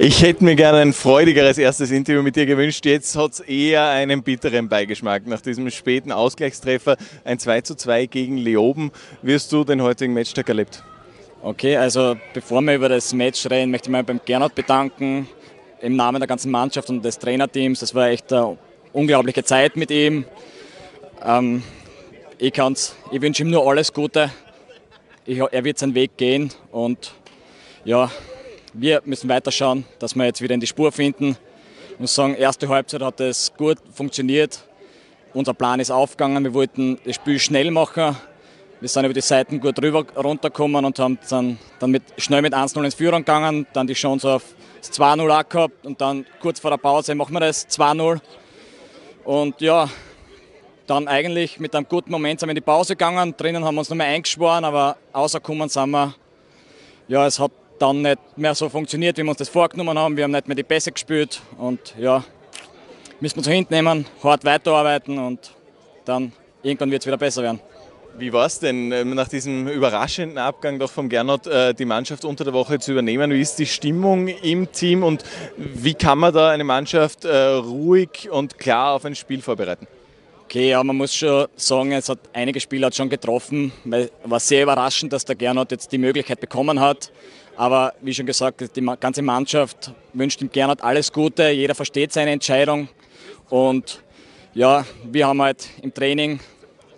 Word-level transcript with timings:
Ich 0.00 0.22
hätte 0.22 0.44
mir 0.44 0.54
gerne 0.54 0.78
ein 0.78 0.92
freudigeres 0.92 1.58
erstes 1.58 1.90
Interview 1.90 2.22
mit 2.22 2.36
dir 2.36 2.46
gewünscht. 2.46 2.86
Jetzt 2.86 3.16
hat 3.16 3.32
es 3.32 3.40
eher 3.40 3.88
einen 3.88 4.22
bitteren 4.22 4.68
Beigeschmack. 4.68 5.26
Nach 5.26 5.40
diesem 5.40 5.68
späten 5.70 6.12
Ausgleichstreffer, 6.12 6.96
ein 7.24 7.40
2 7.40 7.62
zu 7.62 7.74
2 7.74 8.06
gegen 8.06 8.36
Leoben, 8.36 8.92
wirst 9.22 9.50
du 9.50 9.64
den 9.64 9.82
heutigen 9.82 10.14
Matchtag 10.14 10.48
erlebt? 10.48 10.84
Okay, 11.42 11.76
also 11.76 12.14
bevor 12.32 12.60
wir 12.60 12.76
über 12.76 12.88
das 12.88 13.12
Match 13.12 13.44
reden, 13.50 13.72
möchte 13.72 13.90
ich 13.90 13.96
mich 13.96 14.06
beim 14.06 14.20
Gernot 14.24 14.54
bedanken, 14.54 15.26
im 15.80 15.96
Namen 15.96 16.20
der 16.20 16.28
ganzen 16.28 16.52
Mannschaft 16.52 16.88
und 16.90 17.04
des 17.04 17.18
Trainerteams. 17.18 17.80
Das 17.80 17.92
war 17.92 18.06
echt 18.06 18.32
eine 18.32 18.56
unglaubliche 18.92 19.42
Zeit 19.42 19.76
mit 19.76 19.90
ihm. 19.90 20.26
Ähm, 21.24 21.64
ich, 22.38 22.52
ich 22.56 23.20
wünsche 23.20 23.42
ihm 23.42 23.50
nur 23.50 23.68
alles 23.68 23.92
Gute. 23.92 24.30
Ich, 25.26 25.40
er 25.40 25.64
wird 25.64 25.76
seinen 25.76 25.96
Weg 25.96 26.16
gehen 26.16 26.52
und 26.70 27.14
ja, 27.84 28.08
wir 28.74 29.02
müssen 29.04 29.28
weiterschauen, 29.28 29.84
dass 29.98 30.14
wir 30.14 30.24
jetzt 30.24 30.40
wieder 30.40 30.54
in 30.54 30.60
die 30.60 30.66
Spur 30.66 30.92
finden. 30.92 31.36
Ich 31.92 31.98
muss 32.00 32.14
sagen, 32.14 32.34
erste 32.34 32.68
Halbzeit 32.68 33.02
hat 33.02 33.20
es 33.20 33.52
gut 33.56 33.78
funktioniert. 33.92 34.62
Unser 35.34 35.54
Plan 35.54 35.80
ist 35.80 35.90
aufgegangen. 35.90 36.44
Wir 36.44 36.54
wollten 36.54 36.98
das 37.04 37.16
Spiel 37.16 37.38
schnell 37.38 37.70
machen. 37.70 38.16
Wir 38.80 38.88
sind 38.88 39.04
über 39.04 39.14
die 39.14 39.20
Seiten 39.20 39.60
gut 39.60 39.82
rüber 39.82 40.04
runtergekommen 40.16 40.84
und 40.84 40.98
haben 40.98 41.18
dann, 41.28 41.58
dann 41.80 41.90
mit, 41.90 42.02
schnell 42.16 42.42
mit 42.42 42.54
1-0 42.54 42.84
ins 42.84 42.94
Führung 42.94 43.20
gegangen. 43.20 43.66
Dann 43.72 43.86
die 43.86 43.94
Chance 43.94 44.34
auf 44.34 44.54
das 44.80 44.92
2-0 44.92 45.48
gehabt 45.48 45.84
und 45.84 46.00
dann 46.00 46.24
kurz 46.40 46.60
vor 46.60 46.70
der 46.70 46.78
Pause 46.78 47.14
machen 47.14 47.32
wir 47.32 47.40
das 47.40 47.68
2-0. 47.68 48.20
Und 49.24 49.60
ja, 49.60 49.90
dann 50.86 51.08
eigentlich 51.08 51.58
mit 51.58 51.74
einem 51.74 51.86
guten 51.88 52.10
Moment 52.10 52.40
sind 52.40 52.48
wir 52.48 52.52
in 52.52 52.56
die 52.56 52.60
Pause 52.60 52.94
gegangen. 52.94 53.34
Drinnen 53.36 53.64
haben 53.64 53.74
wir 53.74 53.80
uns 53.80 53.90
noch 53.90 53.96
nochmal 53.96 54.14
eingeschworen, 54.14 54.64
aber 54.64 54.96
rausgekommen 55.14 55.68
sind 55.68 55.90
wir. 55.90 56.14
Ja, 57.08 57.26
es 57.26 57.38
hat 57.38 57.52
dann 57.78 58.02
nicht 58.02 58.18
mehr 58.36 58.54
so 58.54 58.68
funktioniert, 58.68 59.16
wie 59.18 59.22
wir 59.22 59.30
uns 59.30 59.38
das 59.38 59.48
vorgenommen 59.48 59.98
haben. 59.98 60.16
Wir 60.16 60.24
haben 60.24 60.32
nicht 60.32 60.48
mehr 60.48 60.56
die 60.56 60.62
Pässe 60.62 60.92
gespielt 60.92 61.40
und 61.56 61.94
ja, 61.98 62.24
müssen 63.20 63.36
wir 63.36 63.44
so 63.44 63.50
hinnehmen, 63.50 64.06
hart 64.22 64.44
weiterarbeiten 64.44 65.18
und 65.18 65.52
dann 66.04 66.32
irgendwann 66.62 66.90
wird 66.90 67.02
es 67.02 67.06
wieder 67.06 67.18
besser 67.18 67.42
werden. 67.42 67.60
Wie 68.18 68.32
war 68.32 68.46
es 68.46 68.58
denn 68.58 68.90
ähm, 68.90 69.14
nach 69.14 69.28
diesem 69.28 69.68
überraschenden 69.68 70.38
Abgang 70.38 70.80
doch 70.80 70.90
vom 70.90 71.08
Gernot, 71.08 71.46
äh, 71.46 71.72
die 71.72 71.84
Mannschaft 71.84 72.24
unter 72.24 72.42
der 72.42 72.52
Woche 72.52 72.80
zu 72.80 72.90
übernehmen? 72.90 73.30
Wie 73.30 73.40
ist 73.40 73.60
die 73.60 73.66
Stimmung 73.66 74.26
im 74.26 74.72
Team 74.72 75.04
und 75.04 75.22
wie 75.56 75.94
kann 75.94 76.18
man 76.18 76.34
da 76.34 76.50
eine 76.50 76.64
Mannschaft 76.64 77.24
äh, 77.24 77.36
ruhig 77.36 78.28
und 78.28 78.58
klar 78.58 78.94
auf 78.94 79.04
ein 79.04 79.14
Spiel 79.14 79.40
vorbereiten? 79.40 79.86
Okay, 80.44 80.70
ja, 80.70 80.82
man 80.82 80.96
muss 80.96 81.14
schon 81.14 81.46
sagen, 81.54 81.92
es 81.92 82.08
hat 82.08 82.18
einige 82.32 82.58
Spieler 82.58 82.90
schon 82.90 83.08
getroffen. 83.08 83.70
Es 83.88 84.10
war 84.24 84.40
sehr 84.40 84.64
überraschend, 84.64 85.12
dass 85.12 85.24
der 85.24 85.36
Gernot 85.36 85.70
jetzt 85.70 85.92
die 85.92 85.98
Möglichkeit 85.98 86.40
bekommen 86.40 86.80
hat. 86.80 87.12
Aber 87.58 87.92
wie 88.02 88.14
schon 88.14 88.24
gesagt, 88.24 88.76
die 88.76 88.86
ganze 89.00 89.20
Mannschaft 89.20 89.92
wünscht 90.12 90.40
ihm 90.40 90.48
Gernot 90.48 90.80
alles 90.80 91.12
Gute. 91.12 91.50
Jeder 91.50 91.74
versteht 91.74 92.12
seine 92.12 92.30
Entscheidung. 92.30 92.88
Und 93.50 94.00
ja, 94.54 94.86
wir 95.02 95.26
haben 95.26 95.42
halt 95.42 95.68
im 95.82 95.92
Training 95.92 96.38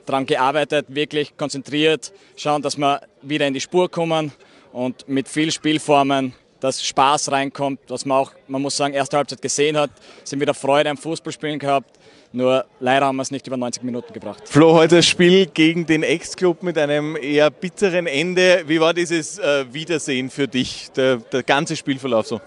daran 0.05 0.27
gearbeitet, 0.27 0.85
wirklich 0.91 1.35
konzentriert, 1.39 2.13
schauen, 2.37 2.61
dass 2.61 2.77
wir 2.77 3.01
wieder 3.23 3.47
in 3.47 3.55
die 3.55 3.61
Spur 3.63 3.91
kommen 3.91 4.33
und 4.71 5.09
mit 5.09 5.31
viel 5.31 5.51
Spielformen 5.51 6.35
dass 6.61 6.85
Spaß 6.85 7.33
reinkommt, 7.33 7.81
was 7.89 8.05
man 8.05 8.19
auch, 8.19 8.33
man 8.47 8.61
muss 8.61 8.77
sagen, 8.77 8.93
erste 8.93 9.17
Halbzeit 9.17 9.41
gesehen 9.41 9.79
hat, 9.79 9.91
sind 10.25 10.41
wieder 10.41 10.53
Freude 10.53 10.91
am 10.91 10.99
Fußballspielen 10.99 11.59
gehabt. 11.59 11.99
Nur 12.33 12.65
leider 12.79 13.07
haben 13.07 13.17
wir 13.17 13.23
es 13.23 13.33
nicht 13.33 13.47
über 13.49 13.57
90 13.57 13.83
Minuten 13.83 14.13
gebracht. 14.13 14.43
Flo, 14.45 14.75
heute 14.75 14.97
das 14.97 15.07
Spiel 15.07 15.47
gegen 15.47 15.85
den 15.85 16.05
Ex-Club 16.05 16.63
mit 16.63 16.79
einem 16.79 17.17
eher 17.17 17.51
bitteren 17.51 18.07
Ende. 18.07 18.63
Wie 18.69 18.81
war 18.81 18.95
dieses 18.95 19.41
äh, 19.41 19.65
Wiedersehen 19.73 20.31
für 20.31 20.47
dich, 20.47 20.93
der, 20.93 21.17
der, 21.17 21.43
ganze 21.43 21.75
Spielverlauf 21.75 22.29
so? 22.29 22.41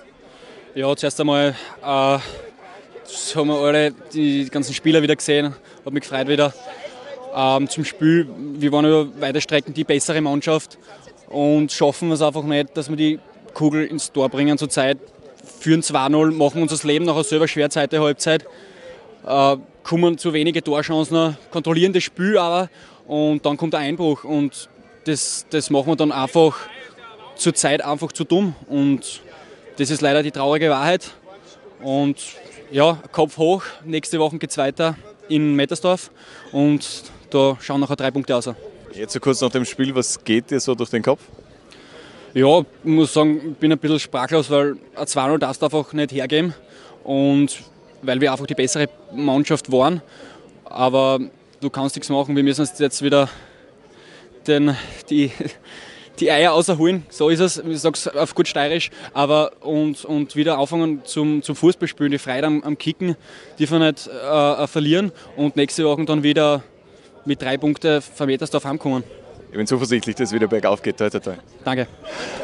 Ja, 0.73 0.95
zuerst 0.95 1.19
einmal 1.19 1.53
äh, 1.81 1.85
haben 1.85 2.21
wir 3.47 3.55
alle 3.55 3.91
die 4.13 4.47
ganzen 4.49 4.73
Spieler 4.73 5.01
wieder 5.01 5.17
gesehen. 5.17 5.53
Hat 5.85 5.93
mich 5.93 6.03
gefreut 6.03 6.29
wieder. 6.29 6.53
Ähm, 7.35 7.67
zum 7.67 7.83
Spiel, 7.83 8.29
wir 8.37 8.71
waren 8.71 8.85
über 8.85 9.19
weite 9.19 9.41
Strecken 9.41 9.73
die 9.73 9.83
bessere 9.83 10.21
Mannschaft 10.21 10.77
und 11.27 11.73
schaffen 11.73 12.09
es 12.13 12.21
einfach 12.21 12.43
nicht, 12.43 12.77
dass 12.77 12.89
wir 12.89 12.95
die 12.95 13.19
Kugel 13.53 13.85
ins 13.85 14.13
Tor 14.13 14.29
bringen 14.29 14.57
zur 14.57 14.69
Zeit, 14.69 14.97
führen 15.59 15.81
2-0, 15.81 16.31
machen 16.31 16.61
uns 16.61 16.71
das 16.71 16.83
Leben 16.85 17.03
nachher 17.03 17.25
selber 17.25 17.49
schwer, 17.49 17.69
zweite 17.69 17.99
Halbzeit, 17.99 18.45
äh, 19.27 19.57
kommen 19.83 20.17
zu 20.17 20.33
wenige 20.33 20.63
Torchancen, 20.63 21.37
kontrollieren 21.51 21.93
das 21.93 22.03
Spiel 22.03 22.37
aber 22.37 22.69
und 23.07 23.45
dann 23.45 23.57
kommt 23.57 23.73
der 23.73 23.81
Einbruch 23.81 24.23
und 24.23 24.69
das, 25.05 25.45
das 25.49 25.69
machen 25.69 25.87
wir 25.87 25.95
dann 25.95 26.11
einfach 26.11 26.57
zur 27.35 27.53
Zeit 27.53 27.83
einfach 27.83 28.11
zu 28.11 28.23
dumm 28.23 28.55
und 28.67 29.21
das 29.77 29.89
ist 29.89 30.01
leider 30.01 30.23
die 30.23 30.31
traurige 30.31 30.69
Wahrheit 30.69 31.11
und 31.81 32.17
ja, 32.71 32.97
Kopf 33.11 33.37
hoch, 33.37 33.63
nächste 33.83 34.19
Woche 34.19 34.37
geht 34.37 34.51
es 34.51 34.57
weiter 34.57 34.95
in 35.29 35.55
Mettersdorf 35.55 36.11
und 36.51 37.03
da 37.29 37.57
schauen 37.59 37.81
nachher 37.81 37.95
drei 37.95 38.11
Punkte 38.11 38.35
aus. 38.35 38.49
Jetzt 38.93 39.13
so 39.13 39.19
kurz 39.19 39.41
nach 39.41 39.49
dem 39.49 39.65
Spiel, 39.65 39.93
was 39.95 40.23
geht 40.23 40.51
dir 40.51 40.59
so 40.59 40.75
durch 40.75 40.91
den 40.91 41.01
Kopf? 41.01 41.21
Ja, 42.35 42.59
ich 42.59 42.65
muss 42.83 43.13
sagen, 43.13 43.51
ich 43.51 43.57
bin 43.57 43.71
ein 43.71 43.77
bisschen 43.77 43.99
sprachlos, 43.99 44.49
weil 44.49 44.75
ein 44.95 45.05
2-0 45.05 45.37
darfst 45.37 45.61
du 45.61 45.65
einfach 45.65 45.93
nicht 45.93 46.11
hergeben. 46.11 46.53
Und 47.03 47.59
weil 48.03 48.21
wir 48.21 48.31
einfach 48.31 48.45
die 48.45 48.55
bessere 48.55 48.87
Mannschaft 49.13 49.71
waren. 49.71 50.01
Aber 50.65 51.19
du 51.61 51.69
kannst 51.69 51.95
nichts 51.95 52.09
machen, 52.09 52.35
wir 52.35 52.43
müssen 52.43 52.61
uns 52.61 52.77
jetzt 52.79 53.01
wieder 53.01 53.29
den, 54.47 54.75
die, 55.09 55.31
die 56.19 56.31
Eier 56.31 56.53
außerholen, 56.53 57.05
so 57.09 57.29
ist 57.29 57.39
es, 57.39 57.57
ich 57.57 57.79
sage 57.79 57.95
es 57.95 58.07
auf 58.07 58.35
gut 58.35 58.47
steirisch, 58.47 58.91
aber 59.13 59.51
und, 59.61 60.05
und 60.05 60.35
wieder 60.35 60.57
anfangen 60.57 61.01
zum, 61.05 61.41
zum 61.41 61.55
Fußballspielen, 61.55 62.11
die 62.11 62.17
Freude 62.17 62.47
am, 62.47 62.63
am 62.63 62.77
Kicken, 62.77 63.15
die 63.57 63.69
wir 63.69 63.79
nicht 63.79 64.07
äh, 64.07 64.67
verlieren. 64.67 65.11
Und 65.35 65.55
nächste 65.55 65.85
Woche 65.85 66.05
dann 66.05 66.23
wieder 66.23 66.63
mit 67.25 67.41
drei 67.41 67.57
Punkten 67.57 68.01
von 68.01 68.27
Metersdorf 68.27 68.65
heimkommen. 68.65 69.03
Ich 69.53 69.57
bin 69.57 69.67
zuversichtlich, 69.67 70.15
dass 70.15 70.29
es 70.29 70.33
wieder 70.33 70.47
bergauf 70.47 70.81
geht. 70.81 70.97
Toi, 70.97 71.11
toi, 71.11 71.19
toi. 71.19 71.33
Danke. 71.63 71.85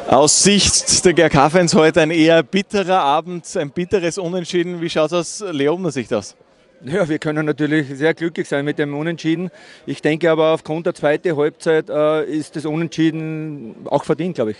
Aus 0.06 0.44
Sicht 0.44 1.04
der 1.04 1.12
GRK-Fans 1.12 1.74
heute 1.74 2.02
ein 2.02 2.12
eher 2.12 2.40
bitterer 2.44 3.00
Abend, 3.00 3.44
ein 3.56 3.72
bitteres 3.72 4.16
Unentschieden. 4.16 4.80
Wie 4.80 4.88
schaut 4.88 5.10
es 5.10 5.42
aus 5.42 5.44
Leobener 5.50 5.90
Sicht 5.90 6.14
aus? 6.14 6.36
Ja, 6.84 7.08
wir 7.08 7.18
können 7.18 7.46
natürlich 7.46 7.88
sehr 7.98 8.14
glücklich 8.14 8.46
sein 8.46 8.64
mit 8.64 8.78
dem 8.78 8.96
Unentschieden. 8.96 9.50
Ich 9.86 10.02
denke 10.02 10.30
aber 10.30 10.54
aufgrund 10.54 10.86
der 10.86 10.94
zweiten 10.94 11.36
Halbzeit 11.36 11.90
äh, 11.90 12.22
ist 12.26 12.54
das 12.54 12.64
Unentschieden 12.64 13.74
auch 13.86 14.04
verdient, 14.04 14.36
glaube 14.36 14.52
ich. 14.52 14.58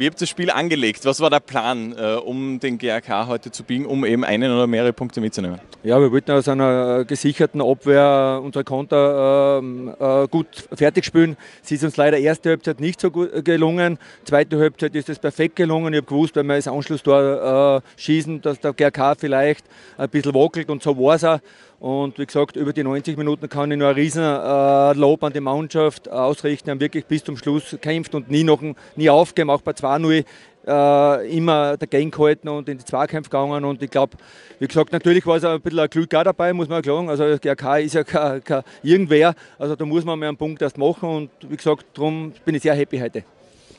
Wie 0.00 0.06
habt 0.06 0.16
ihr 0.16 0.20
das 0.20 0.30
Spiel 0.30 0.50
angelegt? 0.50 1.04
Was 1.04 1.20
war 1.20 1.28
der 1.28 1.40
Plan, 1.40 1.94
äh, 1.94 2.14
um 2.14 2.58
den 2.58 2.78
GRK 2.78 3.26
heute 3.26 3.50
zu 3.50 3.64
biegen, 3.64 3.84
um 3.84 4.06
eben 4.06 4.24
einen 4.24 4.50
oder 4.50 4.66
mehrere 4.66 4.94
Punkte 4.94 5.20
mitzunehmen? 5.20 5.60
Ja, 5.82 6.00
wir 6.00 6.10
wollten 6.10 6.30
aus 6.30 6.48
einer 6.48 7.04
gesicherten 7.04 7.60
Abwehr 7.60 8.40
unsere 8.42 8.64
Konter 8.64 9.60
äh, 9.62 10.22
äh, 10.22 10.28
gut 10.28 10.46
fertig 10.72 11.04
spielen. 11.04 11.36
Es 11.62 11.70
ist 11.72 11.84
uns 11.84 11.98
leider 11.98 12.16
erste 12.16 12.48
Halbzeit 12.48 12.80
nicht 12.80 12.98
so 12.98 13.10
gut 13.10 13.44
gelungen. 13.44 13.98
Zweite 14.24 14.58
Halbzeit 14.58 14.94
ist 14.94 15.10
es 15.10 15.18
perfekt 15.18 15.56
gelungen. 15.56 15.92
Ich 15.92 15.98
habe 15.98 16.06
gewusst, 16.06 16.34
wenn 16.34 16.46
wir 16.46 16.56
das 16.56 16.68
Anschlusstor 16.68 17.82
äh, 17.84 18.00
schießen, 18.00 18.40
dass 18.40 18.58
der 18.58 18.72
GRK 18.72 19.16
vielleicht 19.18 19.66
ein 19.98 20.08
bisschen 20.08 20.32
wackelt 20.32 20.70
und 20.70 20.82
so 20.82 20.96
war 20.96 21.16
es 21.16 21.24
auch. 21.24 21.40
Und 21.80 22.18
wie 22.18 22.26
gesagt, 22.26 22.56
über 22.56 22.74
die 22.74 22.84
90 22.84 23.16
Minuten 23.16 23.48
kann 23.48 23.70
ich 23.70 23.78
nur 23.78 23.88
ein 23.88 23.94
riesen 23.94 24.22
äh, 24.22 24.92
Lob 24.92 25.24
an 25.24 25.32
die 25.32 25.40
Mannschaft 25.40 26.10
ausrichten. 26.10 26.70
Haben 26.70 26.80
wirklich 26.80 27.06
bis 27.06 27.24
zum 27.24 27.38
Schluss 27.38 27.70
gekämpft 27.70 28.14
und 28.14 28.30
nie, 28.30 28.44
noch, 28.44 28.60
nie 28.96 29.08
aufgegeben, 29.08 29.48
auch 29.48 29.62
bei 29.62 29.72
2-0 29.72 30.26
äh, 30.66 31.36
immer 31.36 31.78
dagegen 31.78 32.10
gehalten 32.10 32.50
und 32.50 32.68
in 32.68 32.76
die 32.76 32.84
Zweikämpfe 32.84 33.30
gegangen. 33.30 33.64
Und 33.64 33.82
ich 33.82 33.90
glaube, 33.90 34.18
wie 34.58 34.66
gesagt, 34.68 34.92
natürlich 34.92 35.26
war 35.26 35.38
es 35.38 35.44
ein 35.44 35.58
bisschen 35.62 35.78
ein 35.78 35.88
Glück 35.88 36.14
auch 36.14 36.22
dabei, 36.22 36.52
muss 36.52 36.68
man 36.68 36.84
sagen. 36.84 37.08
Also 37.08 37.24
GRK 37.40 37.78
ist 37.78 37.94
ja 37.94 38.04
kein, 38.04 38.44
kein 38.44 38.62
irgendwer. 38.82 39.34
Also 39.58 39.74
da 39.74 39.86
muss 39.86 40.04
man 40.04 40.18
mal 40.18 40.28
einen 40.28 40.36
Punkt 40.36 40.60
erst 40.60 40.76
machen. 40.76 41.08
Und 41.08 41.30
wie 41.48 41.56
gesagt, 41.56 41.86
darum 41.94 42.34
bin 42.44 42.54
ich 42.56 42.62
sehr 42.62 42.74
happy 42.74 42.98
heute. 42.98 43.24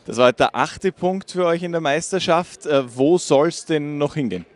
Das 0.08 0.18
war 0.18 0.34
der 0.34 0.56
achte 0.56 0.92
Punkt 0.92 1.30
für 1.30 1.46
euch 1.46 1.62
in 1.62 1.72
der 1.72 1.82
Meisterschaft. 1.82 2.66
Äh, 2.66 2.82
wo 2.98 3.20
soll 3.20 3.50
es 3.50 3.64
denn 3.64 4.00
noch 4.00 4.16
hingehen? 4.16 4.48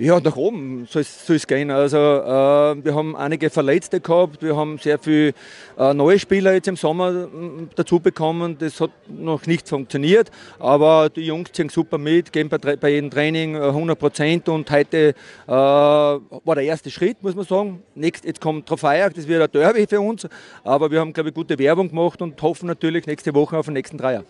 Ja, 0.00 0.18
nach 0.18 0.36
oben 0.36 0.86
soll 0.88 1.02
es 1.02 1.46
gehen. 1.46 1.70
Also 1.70 1.98
äh, 1.98 2.84
wir 2.84 2.94
haben 2.94 3.14
einige 3.14 3.50
Verletzte 3.50 4.00
gehabt, 4.00 4.42
wir 4.42 4.56
haben 4.56 4.78
sehr 4.78 4.98
viele 4.98 5.34
äh, 5.78 5.92
neue 5.92 6.18
Spieler 6.18 6.54
jetzt 6.54 6.68
im 6.68 6.76
Sommer 6.76 7.28
dazu 7.74 8.00
bekommen. 8.00 8.56
Das 8.58 8.80
hat 8.80 8.92
noch 9.08 9.44
nicht 9.44 9.68
funktioniert, 9.68 10.30
aber 10.58 11.10
die 11.10 11.26
Jungs 11.26 11.52
ziehen 11.52 11.68
super 11.68 11.98
mit, 11.98 12.32
gehen 12.32 12.48
bei, 12.48 12.56
bei 12.56 12.88
jedem 12.88 13.10
Training 13.10 13.56
100 13.56 13.94
äh, 13.94 14.00
Prozent 14.00 14.48
und 14.48 14.70
heute 14.70 15.08
äh, 15.46 15.50
war 15.50 16.54
der 16.54 16.64
erste 16.64 16.90
Schritt, 16.90 17.22
muss 17.22 17.34
man 17.34 17.44
sagen. 17.44 17.82
Nächst, 17.94 18.24
jetzt 18.24 18.40
kommt 18.40 18.66
Trofeiach, 18.66 19.12
das 19.12 19.28
wird 19.28 19.42
ein 19.42 19.52
Derby 19.52 19.86
für 19.86 20.00
uns, 20.00 20.26
aber 20.64 20.90
wir 20.90 21.00
haben, 21.00 21.12
glaube 21.12 21.28
ich, 21.28 21.34
gute 21.34 21.58
Werbung 21.58 21.90
gemacht 21.90 22.22
und 22.22 22.40
hoffen 22.40 22.68
natürlich 22.68 23.06
nächste 23.06 23.34
Woche 23.34 23.58
auf 23.58 23.66
den 23.66 23.74
nächsten 23.74 23.98
Dreier. 23.98 24.24